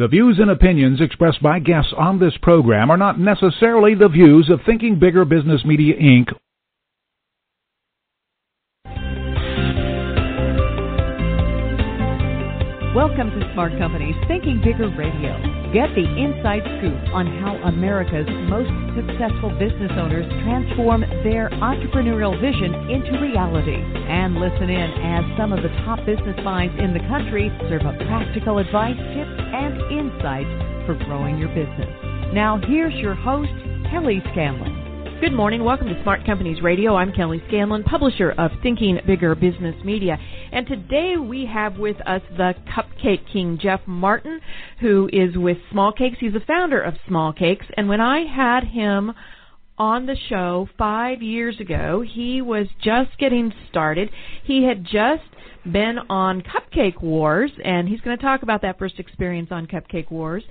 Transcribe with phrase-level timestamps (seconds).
[0.00, 4.48] The views and opinions expressed by guests on this program are not necessarily the views
[4.48, 6.32] of Thinking Bigger Business Media Inc.
[12.96, 15.59] Welcome to Smart Companies Thinking Bigger Radio.
[15.70, 22.74] Get the inside scoop on how America's most successful business owners transform their entrepreneurial vision
[22.90, 23.78] into reality.
[23.78, 27.94] And listen in as some of the top business minds in the country serve up
[28.10, 30.50] practical advice, tips, and insights
[30.90, 31.88] for growing your business.
[32.34, 33.54] Now, here's your host,
[33.94, 34.79] Kelly Scanlon.
[35.20, 35.64] Good morning.
[35.64, 36.96] Welcome to Smart Companies Radio.
[36.96, 40.16] I'm Kelly Scanlon, publisher of Thinking Bigger Business Media.
[40.50, 44.40] And today we have with us the Cupcake King, Jeff Martin,
[44.80, 46.16] who is with Small Cakes.
[46.20, 47.66] He's the founder of Small Cakes.
[47.76, 49.12] And when I had him
[49.76, 54.08] on the show five years ago, he was just getting started.
[54.44, 55.28] He had just
[55.70, 60.10] been on Cupcake Wars, and he's going to talk about that first experience on Cupcake
[60.10, 60.44] Wars.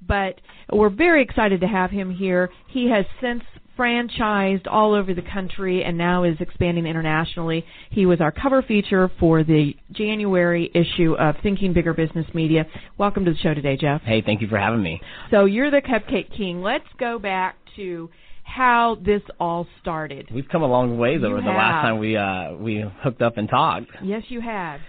[0.00, 0.40] But
[0.72, 2.48] we're very excited to have him here.
[2.68, 3.42] He has since
[3.78, 7.64] franchised all over the country and now is expanding internationally.
[7.90, 12.66] He was our cover feature for the January issue of Thinking Bigger Business Media.
[12.98, 14.02] Welcome to the show today, Jeff.
[14.02, 15.00] Hey, thank you for having me.
[15.30, 16.62] So you're the Cupcake King.
[16.62, 18.10] Let's go back to
[18.44, 20.28] how this all started.
[20.32, 23.48] We've come a long way over the last time we uh we hooked up and
[23.48, 23.86] talked.
[24.02, 24.80] Yes, you have.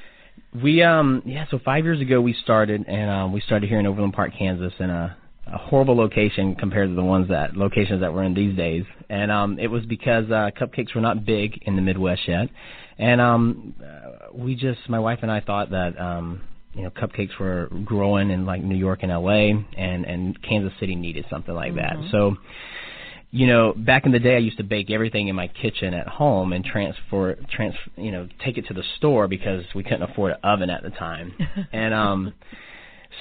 [0.61, 3.87] We um yeah, so 5 years ago we started and um we started here in
[3.87, 8.13] Overland Park, Kansas in a a horrible location compared to the ones that locations that
[8.13, 8.83] we're in these days.
[9.09, 12.49] And um it was because uh cupcakes were not big in the Midwest yet.
[12.97, 16.41] And um uh, we just my wife and I thought that um
[16.73, 20.95] you know cupcakes were growing in like New York and LA and and Kansas City
[20.95, 21.95] needed something like that.
[22.11, 22.37] So
[23.35, 26.07] you know, back in the day, I used to bake everything in my kitchen at
[26.07, 30.31] home and transfer, trans, you know, take it to the store because we couldn't afford
[30.31, 31.33] an oven at the time.
[31.73, 32.33] and um,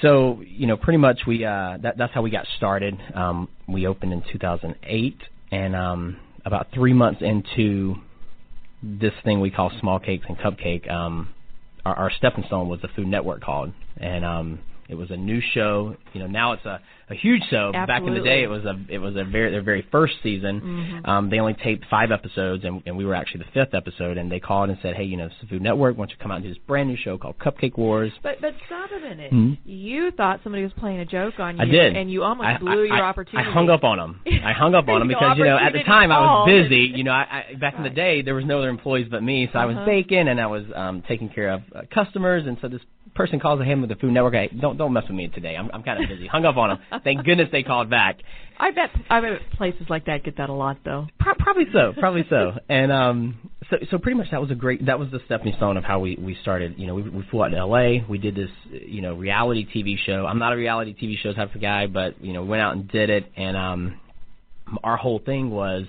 [0.01, 2.97] so, you know, pretty much we uh, that that's how we got started.
[3.13, 5.17] Um, we opened in 2008,
[5.51, 7.95] and um, about three months into
[8.83, 11.29] this thing we call Small Cakes and Cupcake, um,
[11.85, 15.41] our, our stepping stone was the Food Network called, and um, it was a new
[15.53, 15.95] show.
[16.13, 17.71] You know, now it's a, a huge show.
[17.71, 20.13] but Back in the day, it was a it was a very their very first
[20.23, 21.01] season.
[21.05, 24.17] Um, they only taped five episodes, and, and we were actually the fifth episode.
[24.17, 25.97] And they called and said, "Hey, you know, it's the Food Network.
[25.97, 28.41] Why don't you come out and do this brand new show called Cupcake Wars?" But
[28.41, 29.31] but stop a minute.
[29.31, 29.57] Mhm.
[29.65, 32.57] You thought somebody was playing a joke on you, I did, and you almost I,
[32.57, 33.47] blew I, your I, opportunity.
[33.49, 34.21] I hung up on them.
[34.43, 36.91] I hung up on them because you know at the time I was busy.
[36.95, 39.47] You know, I, I back in the day there was no other employees but me,
[39.53, 39.85] so I was Uh-huh.
[39.85, 42.47] baking and I was um taking care of uh, customers.
[42.47, 42.81] And so this
[43.15, 44.33] person calls him with the Food Network.
[44.33, 45.55] Hey, don't don't mess with me today.
[45.55, 46.27] I'm I'm kind of busy.
[46.27, 47.01] hung up on them.
[47.03, 48.19] Thank goodness they called back.
[48.57, 51.07] I bet I bet places like that get that a lot though.
[51.19, 52.53] Pro- probably so, probably so.
[52.69, 55.77] And um, so so pretty much that was a great that was the stepping stone
[55.77, 56.75] of how we we started.
[56.77, 58.05] You know, we we flew out to L.A.
[58.09, 60.25] We did this you know reality TV show.
[60.25, 62.87] I'm not a reality TV show type of guy, but you know went out and
[62.87, 63.31] did it.
[63.35, 63.99] And um,
[64.83, 65.85] our whole thing was,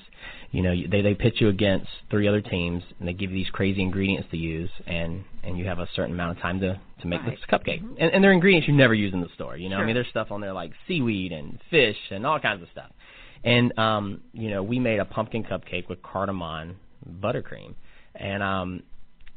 [0.56, 3.50] you know, they they pitch you against three other teams, and they give you these
[3.50, 7.06] crazy ingredients to use, and and you have a certain amount of time to to
[7.06, 7.37] make Right.
[7.37, 7.83] this cupcake.
[8.00, 9.59] And, and they're ingredients you never use in the store.
[9.59, 12.62] You know, I mean, there's stuff on there like seaweed and fish and all kinds
[12.62, 12.91] of stuff.
[13.44, 16.77] And um, you know, we made a pumpkin cupcake with cardamom
[17.23, 17.75] buttercream,
[18.15, 18.83] and um,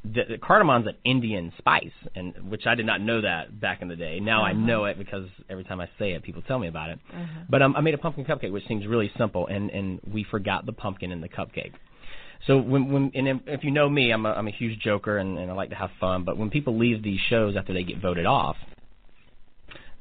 [0.04, 3.88] the, the cardamon's an Indian spice, and which I did not know that back in
[3.90, 4.20] the day.
[4.20, 7.00] Now I know it because every time I say it, people tell me about it.
[7.50, 10.66] But um, I made a pumpkin cupcake, which seems really simple, and and we forgot
[10.66, 11.74] the pumpkin in the cupcake.
[12.48, 15.18] So when when and if- if you know me, I'm a I'm a huge joker
[15.18, 16.24] and, and I like to have fun.
[16.24, 18.56] But when people leave these shows after they get voted off,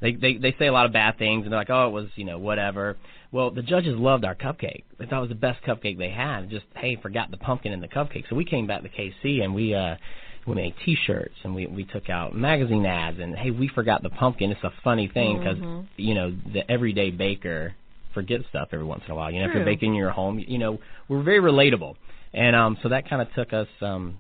[0.01, 2.09] they they they say a lot of bad things and they're like, oh, it was
[2.15, 2.97] you know whatever.
[3.31, 4.85] Well, the judges loved our cupcake.
[4.99, 6.51] They thought it was the best cupcake they had.
[6.51, 8.29] Just hey, forgot the pumpkin in the cupcake.
[8.31, 9.97] So we came back to KC and we uh
[10.47, 14.11] we made T-shirts and we we took out magazine ads and hey, we forgot the
[14.11, 14.51] pumpkin.
[14.51, 15.59] It's a funny thing because
[15.97, 17.75] you know the everyday baker
[18.15, 19.31] forgets stuff every once in a while.
[19.31, 20.79] You know, if you're baking in your home, you know,
[21.09, 21.97] we're very relatable.
[22.33, 24.19] And um so that kind of took us um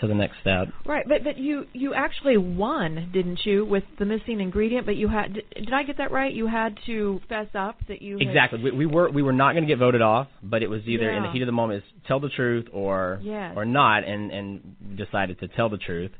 [0.00, 0.68] to the next step.
[0.84, 4.86] Right, but but you you actually won, didn't you, with the missing ingredient?
[4.86, 6.32] But you had did, did I get that right?
[6.32, 8.62] You had to fess up that you Exactly.
[8.62, 11.10] We, we were we were not going to get voted off, but it was either
[11.10, 13.54] in the heat of the moment tell the truth or Yes.
[13.56, 16.12] or not, and and decided to tell the truth,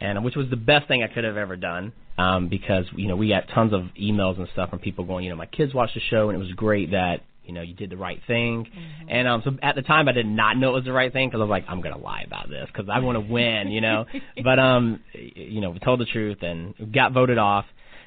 [0.00, 3.16] and which was the best thing I could have ever done, um, because you know
[3.16, 5.94] we got tons of emails and stuff from people going, you know, my kids watched
[5.94, 9.08] the show and it was great that you know you did the right thing, Mm-hmm.
[9.10, 11.28] and um, so at the time I did not know it was the right thing
[11.28, 13.80] because I was like I'm gonna lie about this because I want to win, you
[13.80, 14.06] know,
[14.44, 17.66] but um, you know we told the truth and got voted off.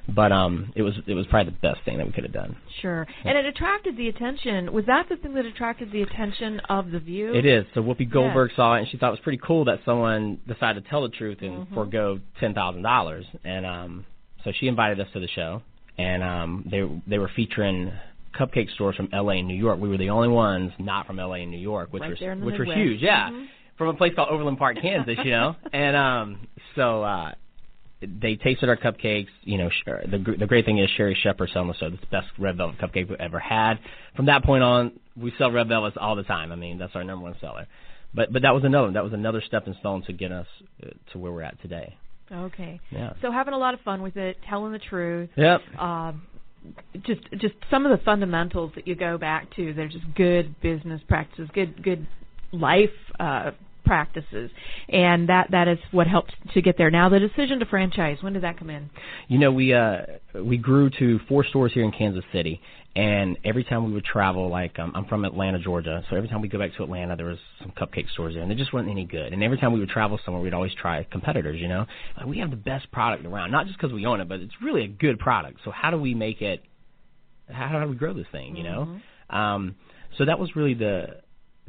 [0.10, 2.56] But um, it was it was probably the best thing that we could have done.
[2.82, 3.06] Sure.
[3.26, 4.72] And it attracted the attention.
[4.72, 7.34] Was that the thing that attracted the attention of the view?
[7.36, 7.66] It is.
[7.74, 10.86] So Whoopi Goldberg saw it, and she thought it was pretty cool that someone decided
[10.86, 11.74] to tell the truth and Mm-hmm.
[11.76, 13.26] forego ten thousand dollars.
[13.44, 14.06] And um,
[14.46, 15.62] so she invited us to the show,
[15.98, 17.92] and um, they they were featuring
[18.38, 19.36] cupcake stores from L.A.
[19.36, 19.80] and New York.
[19.80, 21.40] We were the only ones not from L.A.
[21.40, 23.02] and New York, which right in which were huge.
[23.02, 23.48] Yeah, Mhm.
[23.78, 25.18] from a place called Overland Park, Kansas.
[25.24, 27.32] You know, and um, so uh,
[28.02, 29.30] they tasted our cupcakes.
[29.44, 32.28] You know, the the great thing is Sherri Shepherd selling us so it's the best
[32.38, 33.80] red velvet cupcake we've ever had.
[34.16, 36.52] From that point on, we sell red velvets all the time.
[36.52, 37.68] I mean, that's our number one seller.
[38.14, 40.48] But but that was another that was another stepping stone to get us
[40.84, 41.98] uh, to where we're at today.
[42.32, 42.80] Okay.
[42.92, 43.14] Yeah.
[43.22, 45.30] So having a lot of fun with it, telling the truth.
[45.38, 45.62] Yep.
[45.80, 46.24] Um,
[47.04, 49.74] just just some of the fundamentals that you go back to.
[49.74, 52.08] They're just good business practices, good good
[52.52, 53.52] life uh,
[53.86, 54.52] practices,
[54.90, 56.92] and that that is what helped to get there.
[56.92, 58.18] Now the decision to franchise.
[58.22, 58.90] When did that come in?
[59.28, 60.02] You know, we uh
[60.36, 62.62] we grew to four stores here in Kansas City,
[62.98, 66.42] and every time we would travel, like um, I'm from Atlanta, Georgia, so every time
[66.42, 68.90] we go back to Atlanta, there was some cupcake stores there, and they just weren't
[68.90, 69.34] any good.
[69.34, 71.62] And every time we would travel somewhere, we'd always try competitors.
[71.62, 71.86] You know,
[72.18, 74.56] like we have the best product around, not just because we own it, but it's
[74.64, 75.60] really a good product.
[75.64, 76.64] So how do we make it?
[77.48, 78.56] How, how do we grow this thing?
[78.56, 79.76] You know, um,
[80.18, 81.22] so that was really the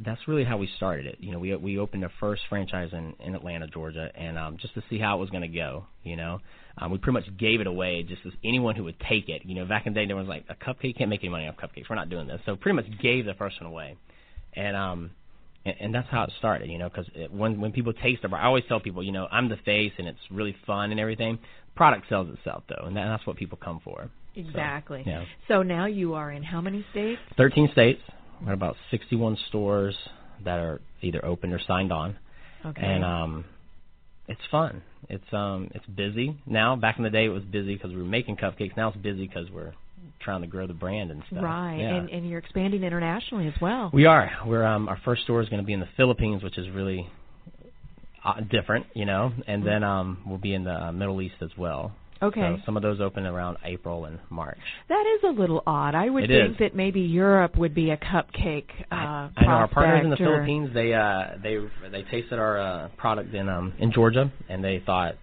[0.03, 1.17] that's really how we started it.
[1.19, 4.73] You know, we we opened our first franchise in in Atlanta, Georgia, and um, just
[4.75, 5.85] to see how it was going to go.
[6.03, 6.39] You know,
[6.77, 9.41] um, we pretty much gave it away just as anyone who would take it.
[9.45, 11.47] You know, back in the day, there was like a cupcake can't make any money
[11.47, 11.89] off cupcakes.
[11.89, 12.39] We're not doing this.
[12.45, 13.97] So pretty much gave the first one away,
[14.53, 15.11] and um,
[15.65, 16.69] and, and that's how it started.
[16.69, 19.49] You know, because when when people taste it, I always tell people, you know, I'm
[19.49, 21.39] the face, and it's really fun and everything.
[21.75, 24.09] Product sells itself though, and that, that's what people come for.
[24.35, 25.03] Exactly.
[25.05, 25.25] yeah.
[25.47, 27.19] So now you are in how many states?
[27.35, 28.01] 13 states.
[28.45, 29.95] We're about 61 stores
[30.43, 32.17] that are either open or signed on.
[32.65, 32.81] Okay.
[32.81, 33.45] and um
[34.27, 34.83] it's fun.
[35.09, 36.37] It's um it's busy.
[36.45, 38.75] Now back in the day it was busy because we were making cupcakes.
[38.75, 39.73] Now it's busy because we're
[40.21, 41.43] trying to grow the brand and stuff.
[41.43, 41.95] Right, yeah.
[41.95, 43.89] and and you're expanding internationally as well.
[43.93, 44.29] we are.
[44.45, 47.09] We're um our first store is going to be in the philippines which is really
[48.23, 49.31] uh, different you know?
[49.47, 52.41] And then um we'll be in the uh, middle east as well Okay.
[52.41, 54.57] so some of those open around april and march
[54.89, 55.95] That is a little odd.
[55.95, 56.57] I would It think is.
[56.59, 58.69] that maybe Europe would be a cupcake.
[58.91, 60.69] Uh, I, I know our partners in the Philippines.
[60.73, 61.57] They uh they
[61.91, 65.15] they tasted our uh, product in um in Georgia, and they thought,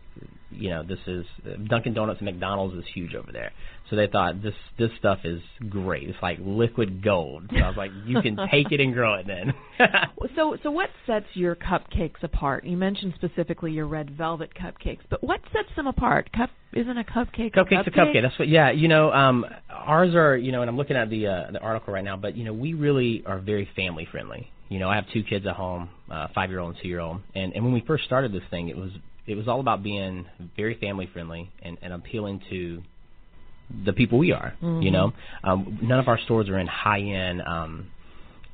[0.51, 1.27] you know, this is
[1.69, 3.53] Dunkin' Donuts and McDonald's is huge over there.
[3.91, 6.09] So they thought this this stuff is great.
[6.09, 7.45] It's like liquid gold.
[7.51, 9.55] So I was like, you can take it and grow it then.
[10.35, 12.65] So, so what sets your cupcakes apart?
[12.65, 16.31] You mentioned specifically your red velvet cupcakes, but what sets them apart?
[16.33, 17.55] Cup isn't a cupcake.
[17.55, 18.23] Cupcake's a a cupcake.
[18.23, 18.49] That's what.
[18.49, 20.37] Yeah, you know, um, ours are.
[20.37, 22.17] You know, and I'm looking at the uh, the article right now.
[22.17, 24.51] But you know, we really are very family friendly.
[24.69, 27.01] You know, I have two kids at home, uh, five year old and two year
[27.01, 27.21] old.
[27.35, 28.91] And and when we first started this thing, it was
[29.27, 30.27] it was all about being
[30.57, 32.83] very family friendly and, and appealing to
[33.85, 34.55] the people we are.
[34.83, 35.13] You know,
[35.43, 37.43] um, none of our stores are in high end.
[37.43, 37.91] Um,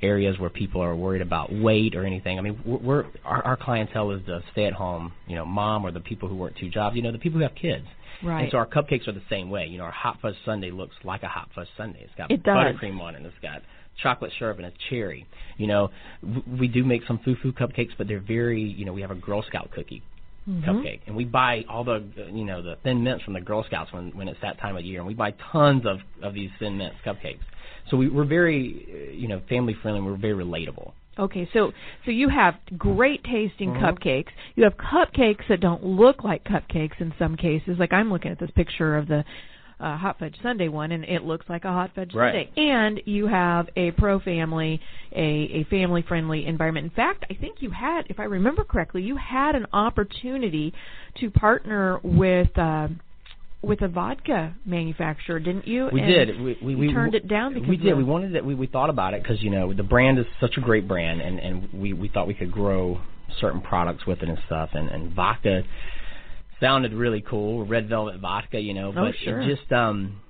[0.03, 2.39] areas where people are worried about weight or anything.
[2.39, 6.01] I mean, we're, we're our, our clientele is the stay-at-home, you know, mom or the
[6.01, 6.97] people who work two jobs.
[6.97, 7.87] You know, the people who have kids.
[8.25, 8.43] Right.
[8.43, 9.67] And so our cupcakes are the same way.
[9.67, 12.01] You know, our hot fudge sundae looks like a hot fudge sundae.
[12.01, 13.19] It's got It buttercream on it.
[13.19, 13.63] and It's got
[14.03, 15.27] chocolate syrup and a cherry.
[15.57, 15.91] You know,
[16.59, 19.43] we do make some foo-foo cupcakes, but they're very, you know, we have a Girl
[19.47, 20.03] Scout cookie
[20.49, 20.69] Mm-hmm.
[20.69, 23.93] cupcake, and we buy all the, you know, the thin mints from the Girl Scouts
[23.93, 26.77] when when it's that time of year, and we buy tons of of these thin
[26.77, 27.39] mints cupcakes.
[27.91, 29.99] So we, we're very, uh, you know, family friendly.
[30.01, 30.93] and We're very relatable.
[31.19, 31.73] Okay, so
[32.05, 33.85] so you have great tasting Mm-hmm.
[33.85, 34.31] cupcakes.
[34.57, 37.77] You have cupcakes that don't look like cupcakes in some cases.
[37.79, 39.25] Like I'm looking at this picture of the
[39.83, 42.49] uh, hot fudge sundae one, and it looks like a hot fudge Right.
[42.55, 42.71] sundae.
[42.71, 44.81] And you have a pro family,
[45.15, 46.85] a a family friendly environment.
[46.85, 50.73] In fact, I think you had, if I remember correctly, you had an opportunity
[51.21, 52.57] to partner with.
[52.57, 52.89] Uh,
[53.65, 55.89] with a vodka manufacturer, didn't you?
[55.93, 56.41] We And did.
[56.41, 57.97] We, we, we turned it down because we did.
[57.97, 58.45] We wanted it.
[58.45, 61.21] We, we thought about it because you know the brand is such a great brand,
[61.21, 63.01] and and we we thought we could grow
[63.41, 65.63] certain products with it and stuff, and and vodka
[66.63, 69.41] sounded really cool, red velvet vodka, you know, Oh, but sure.
[69.41, 70.21] it just um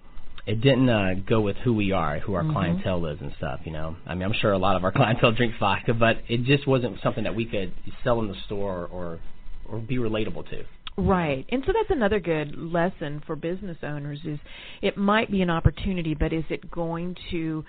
[0.44, 2.48] it didn't uh, go with who we are, who Mm-hmm.
[2.48, 3.94] our clientele is and stuff, you know.
[4.06, 7.00] I mean, I'm sure a lot of our clientele drinks vodka, but it just wasn't
[7.02, 7.72] something that we could
[8.02, 9.20] sell in the store or
[9.68, 10.64] or be relatable to.
[10.98, 11.46] Right.
[11.50, 14.38] And so that's another good lesson for business owners is
[14.82, 17.64] it might be an opportunity, but is it going to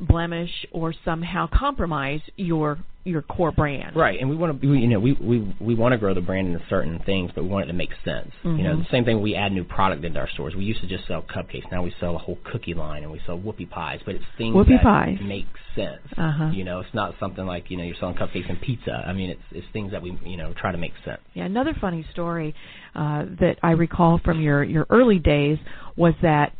[0.00, 3.96] blemish or somehow compromise your your core brand?
[3.96, 6.20] Right, and we want to, we, you know, we we we want to grow the
[6.20, 8.30] brand into certain things, but we want it to make sense.
[8.44, 8.80] You know, Mm-hmm.
[8.80, 9.22] the same thing.
[9.22, 10.54] We add new product into our stores.
[10.54, 11.70] We used to just sell cupcakes.
[11.72, 14.00] Now we sell a whole cookie line, and we sell whoopie pies.
[14.04, 15.18] But it's things Whoopie that pies.
[15.22, 16.02] make sense.
[16.18, 16.50] Uh-huh.
[16.52, 18.92] You know, it's not something like you know you're selling cupcakes and pizza.
[19.06, 21.20] I mean, it's it's things that we you know try to make sense.
[21.32, 22.54] Yeah, another funny story
[22.94, 25.56] uh, that I recall from your your early days
[25.96, 26.52] was that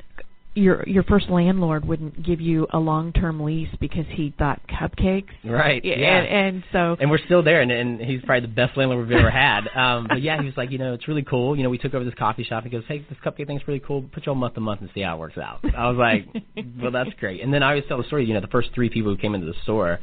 [0.58, 5.30] your your first landlord wouldn't give you a long term lease because he thought cupcakes.
[5.44, 5.84] Right.
[5.84, 5.94] Yeah.
[5.94, 9.16] And, and so and we're still there, and, and he's probably the best landlord we've
[9.18, 9.68] ever had.
[9.74, 11.56] Um, but yeah, he was like, you know, it's really cool.
[11.56, 12.64] You know, we took over this coffee shop.
[12.64, 14.02] He goes, hey, this cupcake thing's really cool.
[14.02, 15.60] Put you on month to month and see how it works out.
[15.76, 16.26] I was like,
[16.82, 17.42] well, that's great.
[17.42, 18.26] And then I always tell the story.
[18.26, 20.00] You know, the first three people who came into the store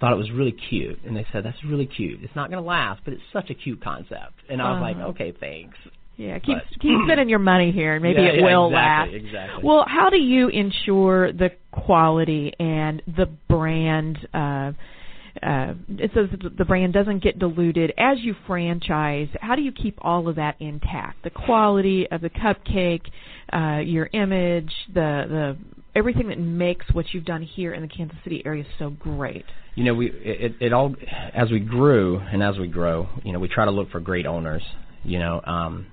[0.00, 2.20] thought it was really cute, and they said that's really cute.
[2.22, 4.34] It's not going to last, but it's such a cute concept.
[4.48, 5.06] And I was like, Uh-huh.
[5.08, 5.76] okay, thanks.
[6.16, 9.12] Yeah, keep But- keep spending your money here, and maybe Yeah, it yeah, will exactly,
[9.12, 9.26] last.
[9.26, 9.64] Exactly.
[9.64, 14.18] Well, how do you ensure the quality and the brand?
[14.34, 14.72] Uh,
[15.42, 19.28] uh, it says the brand doesn't get diluted as you franchise.
[19.42, 21.22] How do you keep all of that intact?
[21.24, 23.02] The quality of the cupcake,
[23.52, 25.56] uh, your image, the the
[25.94, 29.44] everything that makes what you've done here in the Kansas City area so great.
[29.74, 30.94] you know, we it, it all
[31.34, 34.24] as we grew and as we grow, you know, we try to look for great
[34.24, 34.62] owners.
[35.04, 35.86] You know, um,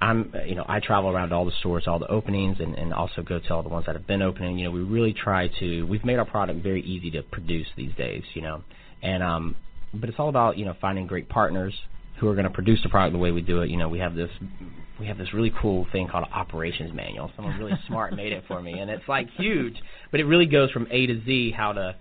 [0.00, 3.22] I'm you know I travel around all the stores, all the openings, and and also
[3.22, 4.58] go to all the ones that have been opening.
[4.58, 5.82] You know, we really try to.
[5.84, 8.22] We've made our product very easy to produce these days.
[8.34, 8.62] You know,
[9.02, 9.56] and um,
[9.92, 11.74] but it's all about you know finding great partners
[12.18, 13.70] who are going to produce the product the way we do it.
[13.70, 14.30] You know, we have this
[15.00, 17.30] we have this really cool thing called an operations manual.
[17.36, 19.76] Someone really smart made it for me, and it's like huge,
[20.10, 21.96] but it really goes from A to Z how to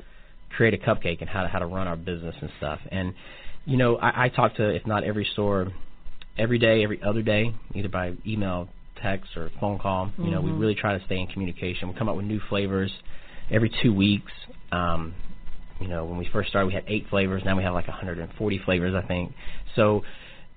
[0.55, 2.79] create a cupcake and how to how to run our business and stuff.
[2.91, 3.13] And
[3.65, 5.71] you know, I, I talk to if not every store
[6.37, 8.69] every day, every other day, either by email,
[9.01, 10.11] text, or phone call.
[10.17, 11.89] You know, we really try to stay in communication.
[11.89, 12.91] We come up with new flavors
[13.51, 14.31] every two weeks.
[14.71, 15.13] Um,
[15.79, 17.43] you know, when we first started, we had eight flavors.
[17.45, 19.33] Now we have like 140 flavors, I think.
[19.75, 20.03] So,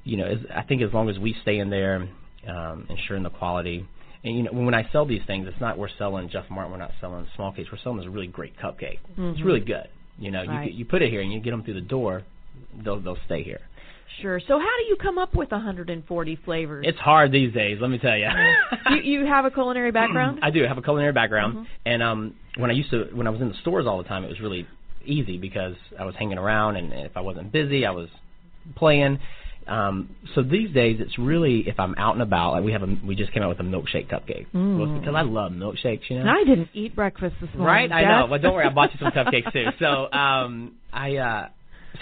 [0.05, 2.09] you know, as, I think as long as we stay in there,
[2.49, 3.87] um, ensuring the quality.
[4.25, 6.73] And you know, when I sell these things, it's not we're selling Jeff Martin.
[6.73, 7.71] We're not selling small cakes.
[7.73, 8.99] We're selling this really great cupcake.
[9.19, 9.89] It's really good.
[10.19, 10.71] You know, Right.
[10.73, 12.23] you you put it here and you get them through the door,
[12.85, 13.61] they'll they'll stay here.
[14.23, 14.41] Sure.
[14.41, 16.85] So how do you come up with 140 flavors?
[16.89, 18.29] It's hard these days, let me tell you.
[18.91, 20.41] you, you have a culinary background?
[20.43, 21.65] I do have a culinary background, Mm-hmm.
[21.87, 24.25] and um, when I used to, when I was in the stores all the time,
[24.25, 24.67] it was really
[25.05, 28.09] easy because I was hanging around, and if I wasn't busy, I was
[28.75, 29.19] playing.
[29.67, 32.53] Um, so these days, it's really if I'm out and about.
[32.53, 34.47] Like we have a, we just came out with a milkshake cupcake.
[34.55, 36.31] Well, because I love milkshakes, you know.
[36.31, 37.91] I didn't eat breakfast this morning.
[37.91, 39.67] Right, I know, but don't worry, I bought you some cupcakes too.
[39.81, 41.49] So, um, I, uh,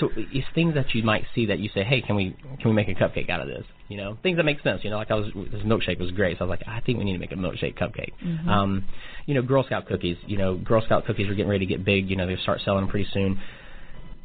[0.00, 2.72] so it's things that you might see that you say, hey, can we can we
[2.72, 3.64] make a cupcake out of this?
[3.88, 4.82] You know, things that make sense.
[4.84, 6.98] You know, like I was this milkshake was great, so I was like, I think
[6.98, 8.12] we need to make a milkshake cupcake.
[8.48, 8.84] Um,
[9.26, 10.16] you know, Girl Scout cookies.
[10.26, 12.08] You know, Girl Scout cookies are getting ready to get big.
[12.08, 13.40] You know, they start selling them pretty soon.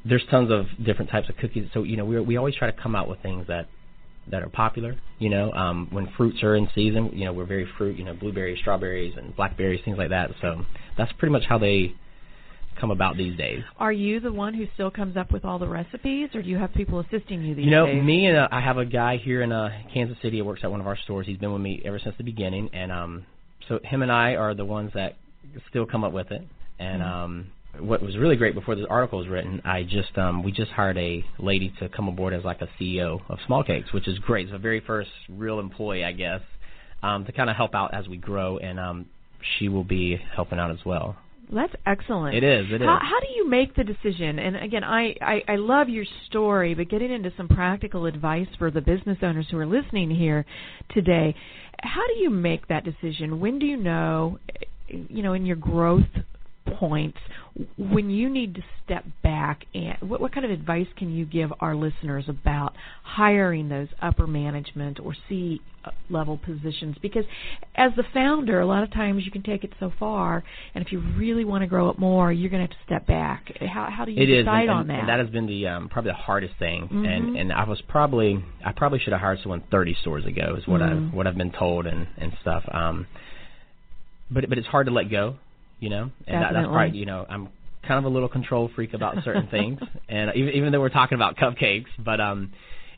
[0.05, 2.81] There's tons of different types of cookies, so you know, we we always try to
[2.81, 3.67] come out with things that
[4.31, 4.95] that are popular.
[5.17, 7.97] You know, um, when fruits are in season, you know, we're very fruit.
[7.97, 10.31] You know, blueberries, strawberries, and blackberries, things like that.
[10.41, 10.65] So
[10.97, 11.95] that's pretty much how they
[12.79, 13.61] come about these days.
[13.77, 16.57] Are you the one who still comes up with all the recipes, or do you
[16.57, 17.65] have people assisting you these days?
[17.65, 18.03] You know, days?
[18.03, 20.71] me and uh, I have a guy here in uh, Kansas City who works at
[20.71, 21.27] one of our stores.
[21.27, 23.25] He's been with me ever since the beginning, and um,
[23.67, 25.17] so him and I are the ones that
[25.69, 26.41] still come up with it.
[26.79, 30.51] And um, what was really great before this article was written, I just um, we
[30.51, 34.07] just hired a lady to come aboard as like a CEO of Small Cakes, which
[34.07, 34.47] is great.
[34.47, 36.41] It's the very first real employee, I guess,
[37.03, 39.05] um, to kind of help out as we grow, and um,
[39.57, 41.17] she will be helping out as well.
[41.51, 42.35] That's excellent.
[42.35, 42.67] It is.
[42.69, 42.87] It is.
[42.87, 44.37] How, how do you make the decision?
[44.37, 48.69] And again, I, I, I love your story, but getting into some practical advice for
[48.69, 50.45] the business owners who are listening here
[50.93, 51.35] today,
[51.81, 53.39] how do you make that decision?
[53.39, 54.37] When do you know,
[54.87, 56.03] you know, in your growth
[56.79, 57.17] points,
[57.77, 61.51] when you need to step back and what, what kind of advice can you give
[61.59, 65.61] our listeners about hiring those upper management or C
[66.09, 66.95] level positions?
[67.01, 67.25] Because
[67.75, 70.43] as the founder, a lot of times you can take it so far,
[70.73, 73.07] and if you really want to grow it more, you're going to have to step
[73.07, 73.51] back.
[73.59, 74.93] How, how do you It is, decide and, on that?
[74.93, 74.99] Mm-hmm.
[75.01, 76.87] and that has been the um, probably the hardest thing.
[76.91, 80.65] And and I was probably I probably should have hired someone 30 stores ago is
[80.67, 81.13] what Mm-hmm.
[81.13, 82.63] I what I've been told and and stuff.
[82.71, 83.05] Um,
[84.31, 85.35] but but it's hard to let go,
[85.79, 86.11] you know.
[86.27, 87.49] And that, that's probably you know I'm
[87.87, 91.15] kind of a little control freak about certain things, and even even though we're talking
[91.15, 92.51] about cupcakes, but um,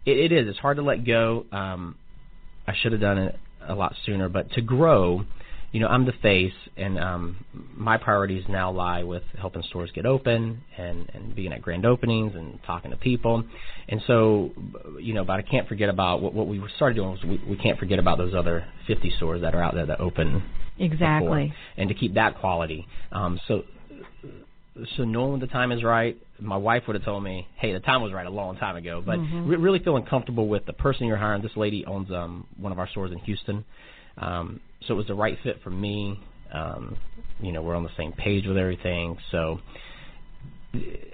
[0.05, 1.45] it, it is it's hard to let go.
[1.51, 1.95] Um,
[2.67, 3.35] I should have done it
[3.67, 5.25] a lot sooner, but to grow,
[5.71, 10.05] you know, I'm the face, and um, my priorities now lie with helping stores get
[10.05, 13.43] open and and being at grand openings and talking to people,
[13.87, 14.51] and so,
[14.99, 17.57] you know, but I can't forget about what what we started doing was we, we
[17.57, 20.43] can't forget about those other 50 stores that are out there that open
[20.77, 21.45] exactly.
[21.45, 22.87] before, and to keep that quality.
[23.11, 23.63] Um, so.
[24.95, 28.01] So knowing the time is right, my wife would have told me, "Hey, the time
[28.01, 31.17] was right a long time ago." But re- really feeling comfortable with the person you're
[31.17, 31.41] hiring.
[31.41, 33.65] This lady owns um, one of our stores in Houston,
[34.17, 36.19] um, so it was the right fit for me.
[36.53, 36.97] Um,
[37.39, 39.17] you know, we're on the same page with everything.
[39.31, 39.59] So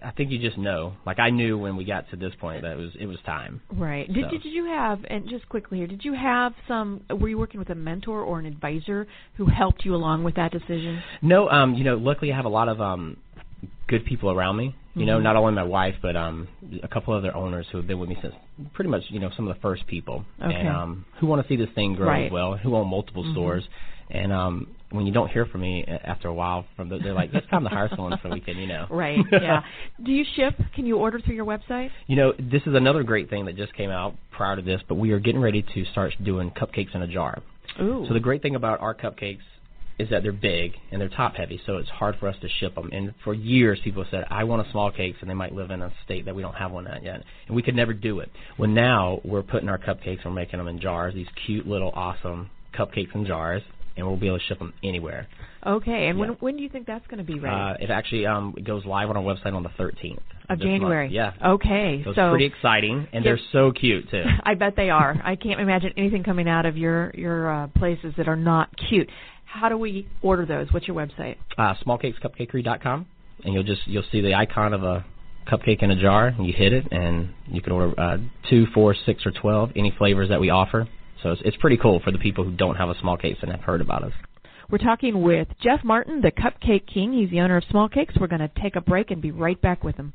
[0.03, 0.93] I think you just know.
[1.05, 3.61] Like I knew when we got to this point that it was it was time.
[3.71, 4.11] Right.
[4.11, 5.87] Did, So- did you have and just quickly here?
[5.87, 7.03] Did you have some?
[7.09, 10.51] Were you working with a mentor or an advisor who helped you along with that
[10.51, 11.01] decision?
[11.21, 13.17] No, um, you know, luckily I have a lot of um
[13.87, 14.75] good people around me.
[14.97, 15.23] You know, Mhm.
[15.23, 16.47] not only my wife, but um
[16.81, 18.33] a couple other owners who have been with me since
[18.73, 20.25] pretty much, you know, some of the first people.
[20.41, 20.53] Okay.
[20.55, 22.25] And um who want to see this thing grow Right.
[22.25, 23.31] as well, who own multiple Mhm.
[23.33, 23.67] stores.
[24.09, 27.33] And um when you don't hear from me after a while from the, they're like,
[27.33, 28.87] It's time to hire someone so we can, you know.
[29.03, 29.23] Right.
[29.31, 29.61] Yeah.
[30.01, 30.55] Do you ship?
[30.73, 31.91] Can you order through your website?
[32.07, 34.95] You know, this is another great thing that just came out prior to this, but
[34.95, 37.39] we are getting ready to start doing cupcakes in a jar.
[37.81, 38.05] Ooh.
[38.07, 39.41] So the great thing about our cupcakes
[39.99, 42.75] is that they're big and they're top heavy, so it's hard for us to ship
[42.75, 42.89] them.
[42.93, 45.81] And for years, people said, "I want a small cakes," and they might live in
[45.81, 48.29] a state that we don't have one at yet, and we could never do it.
[48.59, 52.49] Well, now we're putting our cupcakes, we're making them in jars, these cute little awesome
[52.75, 53.63] cupcakes in jars,
[53.95, 55.27] and we'll be able to ship them anywhere.
[55.65, 56.07] okay.
[56.07, 56.35] And when Yeah.
[56.39, 57.55] when do you think that's going to be ready?
[57.55, 60.59] Uh, it actually um, it goes live on our website on the 13th of this
[60.59, 60.61] month.
[60.61, 61.09] January.
[61.09, 61.33] Yeah.
[61.43, 62.01] Okay.
[62.03, 64.23] So it's pretty exciting, and they're so cute too.
[64.43, 65.19] I bet they are.
[65.23, 69.09] I can't imagine anything coming out of your your uh, places that are not cute.
[69.47, 70.67] How do we order those?
[70.71, 71.37] What's your website?
[71.57, 73.05] uh, smallcakescupcakery.com,
[73.43, 75.05] and you'll just you'll see the icon of a
[75.51, 78.17] cupcake in a jar, and you hit it, and you can order uh,
[78.49, 80.87] two, four, six, or twelve, any flavors that we offer.
[81.23, 83.51] So it's, it's pretty cool for the people who don't have a small cakes and
[83.51, 84.13] have heard about us.
[84.69, 87.13] We're talking with Jeff Martin, the Cupcake King.
[87.13, 88.15] He's the owner of Small Cakes.
[88.19, 90.13] We're going to take a break and be right back with him.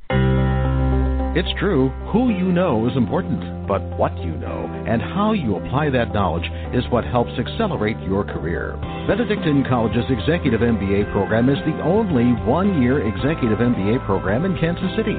[1.34, 5.88] It's true, who you know is important, but what you know and how you apply
[5.88, 6.44] that knowledge
[6.76, 8.76] is what helps accelerate your career.
[9.08, 14.92] Benedictine College's Executive MBA program is the only one year executive MBA program in Kansas
[14.92, 15.16] City.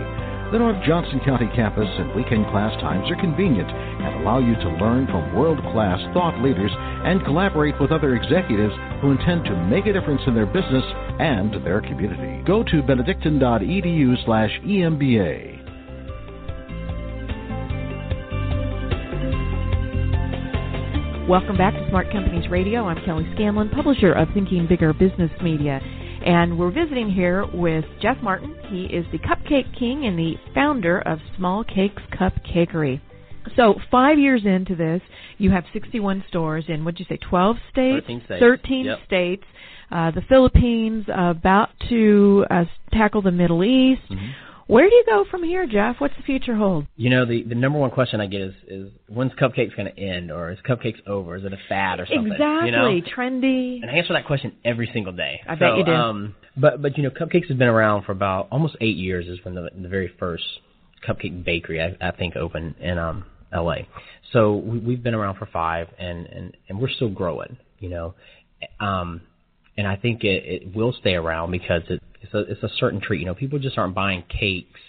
[0.53, 4.77] The North Johnson County campus and weekend class times are convenient and allow you to
[4.77, 6.69] learn from world class thought leaders
[7.09, 10.85] and collaborate with other executives who intend to make a difference in their business
[11.17, 12.45] and their community.
[12.45, 15.62] Go to benedictine.edu slash EMBA.
[21.29, 22.85] Welcome back to Smart Companies Radio.
[22.85, 25.79] I'm Kelly Scanlon, publisher of Thinking Bigger Business Media.
[26.25, 28.53] And we're visiting here with Jeff Martin.
[28.69, 32.99] He is the Cupcake King and the founder of Small Cakes Cupcakery.
[33.55, 35.01] So, five years into this,
[35.37, 38.05] you have 61 stores in, what'd you say, 12 states?
[38.05, 38.39] 13 states.
[38.39, 38.99] 13 Yep.
[39.05, 39.43] states.
[39.91, 44.01] Uh, the Philippines, about to uh, tackle the Middle East.
[44.09, 44.31] Mm-hmm.
[44.67, 45.97] Where do you go from here, Jeff?
[45.99, 46.87] What's the future hold?
[46.95, 49.99] You know, the the number one question I get is is when's cupcakes going to
[49.99, 51.35] end, or is cupcakes over?
[51.35, 52.31] Is it a fad or something?
[52.31, 52.69] Exactly.
[52.69, 53.01] You know?
[53.15, 53.81] Trendy.
[53.81, 55.41] And I answer that question every single day.
[55.47, 55.91] I so, bet you do.
[55.91, 59.27] Um, but but you know, cupcakes has been around for about almost eight years.
[59.27, 60.43] Is when the the very first
[61.07, 63.87] cupcake bakery I, I think opened in um L.A.
[64.31, 67.57] So we, we've been around for five, and and and we're still growing.
[67.79, 68.15] You know,
[68.79, 69.21] um,
[69.77, 73.01] and I think it, it will stay around because it, it's a it's a certain
[73.01, 73.19] treat.
[73.19, 74.79] You know, people just aren't buying cakes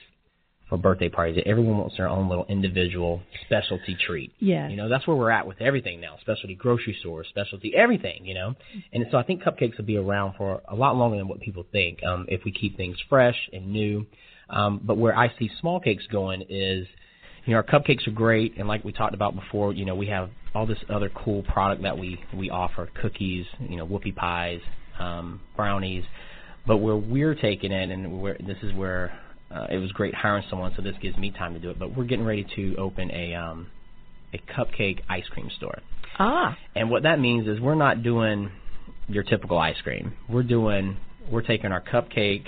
[0.69, 1.43] for birthday parties.
[1.45, 4.33] Everyone wants their own little individual specialty treat.
[4.39, 4.69] Yeah.
[4.69, 6.17] You know, that's where we're at with everything now.
[6.21, 8.55] Specialty grocery stores, specialty everything, you know.
[8.93, 11.67] And so I think cupcakes will be around for a lot longer than what people
[11.71, 14.07] think, um, if we keep things fresh and new.
[14.49, 16.87] Um, but where I see small cakes going is
[17.45, 20.07] you know, our cupcakes are great and like we talked about before, you know, we
[20.07, 24.61] have all this other cool product that we, we offer, cookies, you know, whoopie pies,
[24.99, 26.05] um, brownies.
[26.67, 29.19] But where we're taking it and where this is where
[29.51, 31.79] uh, it was great hiring someone, so this gives me time to do it.
[31.79, 33.67] But we're getting ready to open a um,
[34.33, 35.79] a cupcake ice cream store,
[36.19, 36.57] Ah.
[36.75, 38.51] and what that means is we're not doing
[39.07, 40.15] your typical ice cream.
[40.29, 40.97] We're doing
[41.31, 42.47] we're taking our cupcake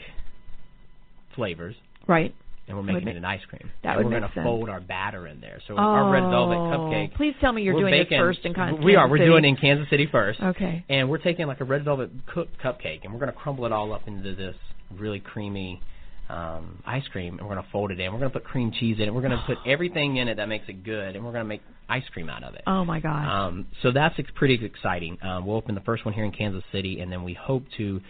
[1.35, 2.35] flavors Right.
[2.69, 3.71] And we're making it an ice cream.
[3.83, 5.61] that and would we're gonna fold our batter in there.
[5.69, 7.11] So our red velvet cupcake.
[7.13, 9.09] Oh, Please tell me you're doing baking, it first in Kansas We are.
[9.09, 9.31] We're City.
[9.31, 10.41] doing it in Kansas City first.
[10.41, 10.85] Okay.
[10.89, 13.73] And we're taking like a red velvet cooked cupcake, and we're going to crumble it
[13.73, 14.57] all up into this
[14.97, 15.81] really creamy
[16.29, 18.13] um, ice cream, and we're going to fold it in.
[18.13, 19.15] We're going to put cream cheese in it.
[19.15, 21.49] We're going to put everything in it that makes it good, and we're going to
[21.49, 22.63] make ice cream out of it.
[22.67, 23.25] Oh my God.
[23.29, 25.19] Um, so that's ex- pretty exciting.
[25.23, 28.01] Um, we'll open the first one here in Kansas City, and then we hope to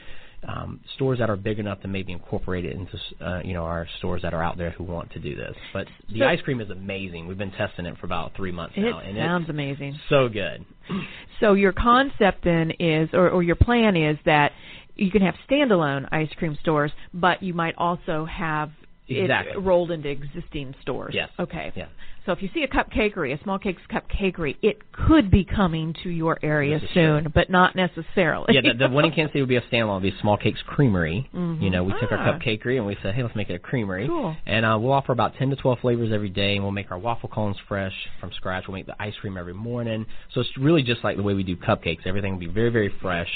[0.49, 3.87] um, stores that are big enough to maybe incorporate it into uh, you know our
[3.99, 5.55] stores that are out there who want to do this.
[5.73, 7.27] But the So- ice cream is amazing.
[7.27, 9.99] We've been testing it for about three months now, and it sounds amazing.
[10.09, 10.65] so good.
[11.41, 14.53] So your concept then is, or, or your plan is that
[14.95, 18.71] you can have standalone ice cream stores, but you might also have
[19.07, 19.53] Exactly.
[19.53, 21.15] it rolled into existing stores.
[21.15, 21.29] Yes.
[21.39, 21.73] Okay.
[21.77, 21.89] Yeah.
[22.27, 26.11] So if you see a cupcakery, a small cakes cupcakery, it could be coming to
[26.11, 28.53] your area soon, but not necessarily.
[28.53, 30.03] yeah, the, the one in Kansas City would be a standalone.
[30.03, 31.31] Be a Small Cakes Creamery.
[31.33, 31.63] Mhm.
[31.63, 32.33] You know, we took our Ah.
[32.33, 34.09] cupcakery and we said, hey, let's make it a creamery.
[34.09, 34.37] Cool.
[34.45, 36.99] And uh, we'll offer about 10 to 12 flavors every day, and we'll make our
[36.99, 38.65] waffle cones fresh from scratch.
[38.67, 40.05] We'll make the ice cream every morning.
[40.35, 42.07] So it's really just like the way we do cupcakes.
[42.07, 43.31] Everything will be very, very fresh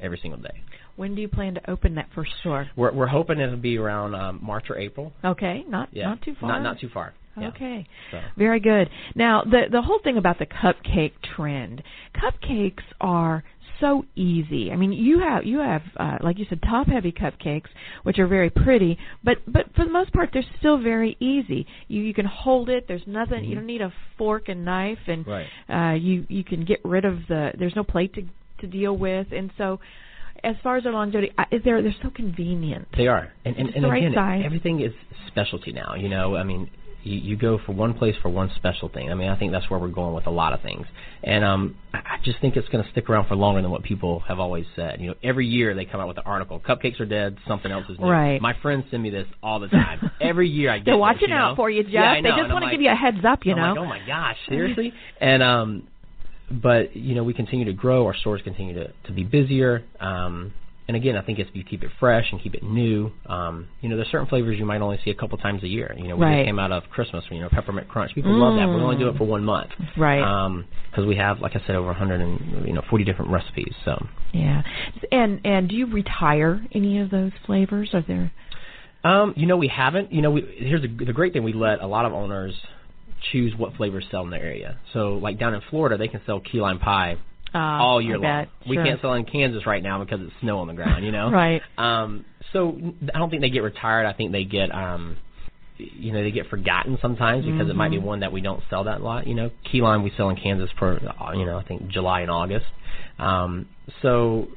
[0.00, 0.62] every single day.
[0.96, 2.68] When do you plan to open that first store?
[2.76, 5.12] We're we're hoping it'll be around um, March or April.
[5.24, 6.48] Okay, not Yeah, not too far.
[6.48, 7.14] Not not too far.
[7.36, 7.48] Yeah.
[7.48, 7.86] Okay.
[8.10, 8.20] So.
[8.36, 8.90] Very good.
[9.14, 11.82] Now, the the whole thing about the cupcake trend.
[12.14, 13.44] Cupcakes are
[13.80, 14.70] so easy.
[14.70, 17.68] I mean, you have you have uh, like you said top heavy cupcakes
[18.02, 21.66] which are very pretty, but but for the most part they're still very easy.
[21.88, 22.86] You you can hold it.
[22.86, 23.44] There's nothing.
[23.44, 25.46] You don't need a fork and knife and Right.
[25.68, 28.22] uh you you can get rid of the there's no plate to
[28.60, 29.28] to deal with.
[29.32, 29.80] And so
[30.44, 32.88] as far as their longevity, uh, is there they're so convenient.
[32.96, 34.42] They are, and and, and the right again, size.
[34.44, 34.92] everything is
[35.28, 35.94] specialty now.
[35.94, 36.70] You know, I mean,
[37.02, 39.10] you, you go for one place for one special thing.
[39.10, 40.86] I mean, I think that's where we're going with a lot of things,
[41.22, 44.20] and um, I, just think it's going to stick around for longer than what people
[44.20, 45.00] have always said.
[45.00, 47.84] You know, every year they come out with an article: cupcakes are dead, something else
[47.88, 48.08] is new.
[48.08, 48.40] Right.
[48.40, 50.10] My friends send me this all the time.
[50.20, 50.86] every year I get.
[50.86, 51.56] They're watching you out know?
[51.56, 51.92] for you, Jeff.
[51.92, 53.80] Yeah, I they just want to give you a heads up, you I'm know.
[53.80, 54.92] like, oh my gosh, seriously?
[55.20, 55.88] and um,
[56.50, 58.06] but you know, we continue to grow.
[58.06, 59.84] Our stores continue to to be busier.
[59.98, 60.52] Um,
[60.90, 63.88] and again, I think if you keep it fresh and keep it new, um, you
[63.88, 65.94] know, there's certain flavors you might only see a couple times a year.
[65.96, 66.38] You know, we Right.
[66.38, 68.12] just came out of Christmas, you know, peppermint crunch.
[68.12, 68.66] People love that.
[68.66, 70.20] But we only do it for one month, Right.
[70.20, 73.72] Um, because we have, like I said, over 100 and you know 40 different recipes.
[73.84, 74.04] So.
[74.32, 74.62] Yeah.
[75.12, 77.90] And and do you retire any of those flavors?
[77.94, 78.32] Are there
[79.04, 80.12] Um, you know, we haven't.
[80.12, 82.52] You know, we, here's the, the great thing: we let a lot of owners
[83.30, 84.76] choose what flavors sell in their area.
[84.92, 87.16] So, like down in Florida, they can sell key lime pie
[87.54, 88.22] uh, all year long.
[88.22, 88.48] bet.
[88.68, 91.04] We can't sell in Kansas right now because it's snow on the ground.
[91.04, 91.62] You know, Right.
[91.78, 92.76] Um, so
[93.14, 94.06] I don't think they get retired.
[94.06, 95.16] I think they get, um,
[95.78, 98.84] you know, they get forgotten sometimes because it might be one that we don't sell
[98.84, 99.26] that lot.
[99.26, 102.20] You know, key lime we sell in Kansas for, uh, you know, I think July
[102.22, 102.66] and August.
[103.18, 103.66] Um,
[104.02, 104.48] so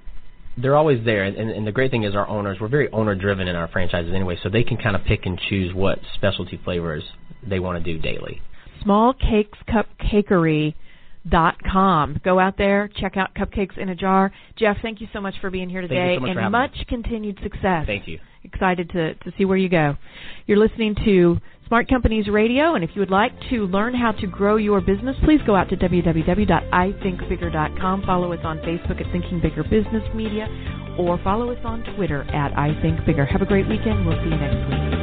[0.58, 2.58] they're always there, and, and the great thing is our owners.
[2.60, 5.40] We're very owner driven in our franchises anyway, so they can kind of pick and
[5.50, 7.04] choose what specialty flavors
[7.48, 8.42] they want to do daily.
[11.30, 12.22] smallcakescupcakery.com.
[12.24, 14.32] Go out there, check out Cupcakes in a Jar.
[14.58, 16.52] Jeff, thank you so much for being here Thank you today so much and having
[16.52, 16.60] me.
[16.60, 17.84] much continued success.
[17.86, 18.20] Thank you.
[18.44, 19.96] Excited to, to see where you go.
[20.48, 24.28] You're listening to Smart Companies Radio, and if you would like to learn how to
[24.28, 28.04] grow your business, please go out to www.ithinkbigger.com.
[28.06, 30.46] Follow us on Facebook at Thinking Bigger Business Media,
[31.00, 33.24] or follow us on Twitter at I Think Bigger.
[33.26, 34.06] Have a great weekend.
[34.06, 35.03] We'll see you next week.